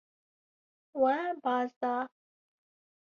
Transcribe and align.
We 1.01 1.15
baz 1.43 1.61
da. 1.81 1.95